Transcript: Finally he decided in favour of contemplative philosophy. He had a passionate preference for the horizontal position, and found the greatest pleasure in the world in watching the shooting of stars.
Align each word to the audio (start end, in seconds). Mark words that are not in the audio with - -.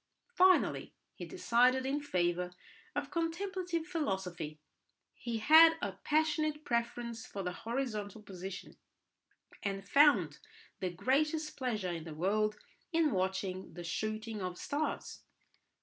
Finally 0.33 0.95
he 1.13 1.25
decided 1.25 1.85
in 1.85 2.01
favour 2.01 2.49
of 2.95 3.11
contemplative 3.11 3.85
philosophy. 3.85 4.59
He 5.13 5.37
had 5.37 5.77
a 5.79 5.91
passionate 5.91 6.65
preference 6.65 7.27
for 7.27 7.43
the 7.43 7.51
horizontal 7.51 8.23
position, 8.23 8.77
and 9.61 9.87
found 9.87 10.39
the 10.79 10.89
greatest 10.89 11.55
pleasure 11.55 11.91
in 11.91 12.05
the 12.05 12.15
world 12.15 12.57
in 12.91 13.11
watching 13.11 13.75
the 13.75 13.83
shooting 13.83 14.41
of 14.41 14.57
stars. 14.57 15.21